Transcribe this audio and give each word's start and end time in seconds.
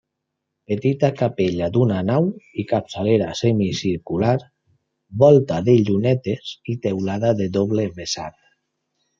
Petita 0.69 1.09
capella 1.17 1.67
d'una 1.75 1.99
nau 2.07 2.29
i 2.63 2.65
capçalera 2.71 3.27
semicircular, 3.41 4.33
volta 5.25 5.61
de 5.69 5.77
llunetes 5.83 6.57
i 6.75 6.79
teulada 6.87 7.39
de 7.43 7.51
doble 7.61 7.89
vessat. 8.01 8.43